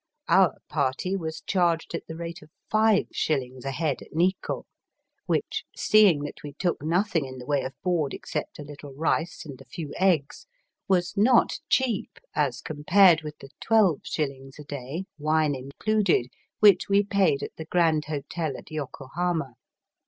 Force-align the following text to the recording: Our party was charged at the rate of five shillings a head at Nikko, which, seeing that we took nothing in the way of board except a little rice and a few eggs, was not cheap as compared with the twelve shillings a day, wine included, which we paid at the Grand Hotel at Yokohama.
Our 0.27 0.55
party 0.67 1.15
was 1.15 1.41
charged 1.41 1.93
at 1.93 2.07
the 2.07 2.15
rate 2.15 2.41
of 2.41 2.49
five 2.71 3.05
shillings 3.11 3.65
a 3.65 3.69
head 3.71 4.01
at 4.01 4.11
Nikko, 4.15 4.65
which, 5.27 5.63
seeing 5.77 6.21
that 6.21 6.41
we 6.43 6.53
took 6.53 6.81
nothing 6.81 7.25
in 7.27 7.37
the 7.37 7.45
way 7.45 7.61
of 7.61 7.73
board 7.83 8.11
except 8.15 8.57
a 8.57 8.63
little 8.63 8.95
rice 8.95 9.45
and 9.45 9.61
a 9.61 9.65
few 9.65 9.93
eggs, 9.97 10.47
was 10.87 11.15
not 11.15 11.59
cheap 11.69 12.17
as 12.33 12.61
compared 12.61 13.21
with 13.21 13.37
the 13.37 13.49
twelve 13.59 13.99
shillings 14.03 14.57
a 14.57 14.63
day, 14.63 15.05
wine 15.19 15.53
included, 15.53 16.29
which 16.61 16.89
we 16.89 17.03
paid 17.03 17.43
at 17.43 17.51
the 17.57 17.65
Grand 17.65 18.05
Hotel 18.05 18.57
at 18.57 18.71
Yokohama. 18.71 19.53